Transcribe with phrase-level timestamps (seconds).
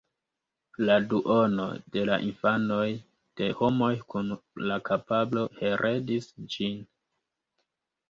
[0.89, 1.67] La duono
[1.97, 2.87] de la infanoj
[3.43, 4.35] de homoj kun
[4.67, 6.85] la kapablo heredis ĝin.